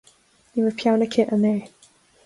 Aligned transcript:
Nach 0.53 0.59
raibh 0.63 0.77
peann 0.79 1.03
aici 1.05 1.27
inné 1.37 1.55